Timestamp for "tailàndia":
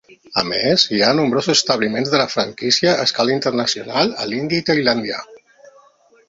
4.71-5.23